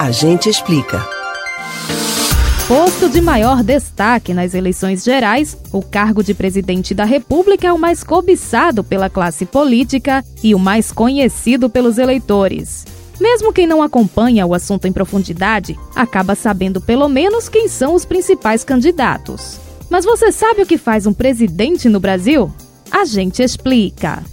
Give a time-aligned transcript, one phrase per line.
[0.00, 1.06] A gente explica.
[2.66, 7.78] Posto de maior destaque nas eleições gerais, o cargo de presidente da República é o
[7.78, 12.86] mais cobiçado pela classe política e o mais conhecido pelos eleitores.
[13.20, 18.06] Mesmo quem não acompanha o assunto em profundidade, acaba sabendo pelo menos quem são os
[18.06, 19.60] principais candidatos.
[19.90, 22.50] Mas você sabe o que faz um presidente no Brasil?
[22.90, 24.24] A gente explica.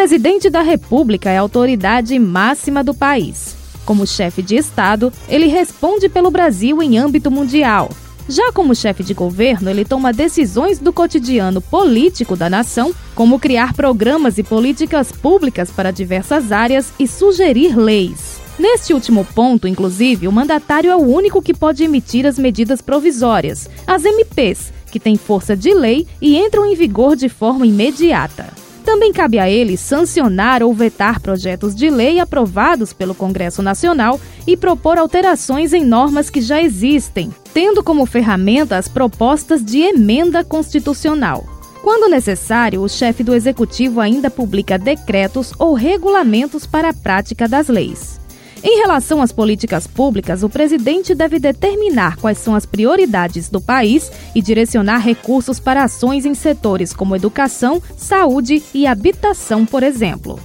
[0.00, 3.54] Presidente da República é a autoridade máxima do país.
[3.84, 7.90] Como chefe de Estado, ele responde pelo Brasil em âmbito mundial.
[8.26, 13.74] Já como chefe de governo, ele toma decisões do cotidiano político da nação, como criar
[13.74, 18.40] programas e políticas públicas para diversas áreas e sugerir leis.
[18.58, 23.68] Neste último ponto, inclusive, o mandatário é o único que pode emitir as medidas provisórias,
[23.86, 28.69] as MPs, que têm força de lei e entram em vigor de forma imediata.
[28.90, 34.56] Também cabe a ele sancionar ou vetar projetos de lei aprovados pelo Congresso Nacional e
[34.56, 41.46] propor alterações em normas que já existem, tendo como ferramenta as propostas de emenda constitucional.
[41.84, 47.68] Quando necessário, o chefe do executivo ainda publica decretos ou regulamentos para a prática das
[47.68, 48.19] leis.
[48.62, 54.12] Em relação às políticas públicas, o presidente deve determinar quais são as prioridades do país
[54.34, 60.38] e direcionar recursos para ações em setores como educação, saúde e habitação, por exemplo.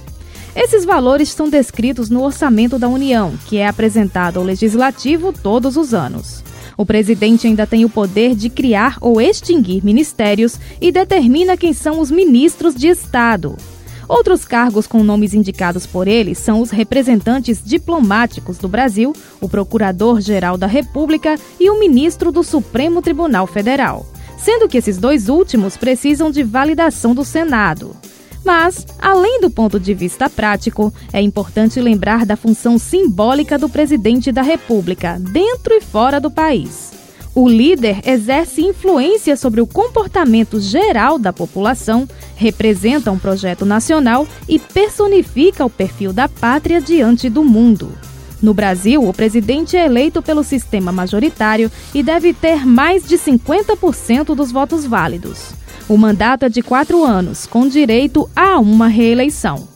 [0.54, 5.92] Esses valores são descritos no Orçamento da União, que é apresentado ao Legislativo todos os
[5.92, 6.42] anos.
[6.78, 12.00] O presidente ainda tem o poder de criar ou extinguir ministérios e determina quem são
[12.00, 13.56] os ministros de Estado.
[14.08, 20.56] Outros cargos com nomes indicados por ele são os representantes diplomáticos do Brasil, o Procurador-Geral
[20.56, 24.06] da República e o Ministro do Supremo Tribunal Federal,
[24.38, 27.96] sendo que esses dois últimos precisam de validação do Senado.
[28.44, 34.30] Mas, além do ponto de vista prático, é importante lembrar da função simbólica do presidente
[34.30, 36.92] da República, dentro e fora do país.
[37.38, 44.58] O líder exerce influência sobre o comportamento geral da população, representa um projeto nacional e
[44.58, 47.92] personifica o perfil da pátria diante do mundo.
[48.40, 54.34] No Brasil, o presidente é eleito pelo sistema majoritário e deve ter mais de 50%
[54.34, 55.50] dos votos válidos.
[55.86, 59.75] O mandato é de quatro anos, com direito a uma reeleição.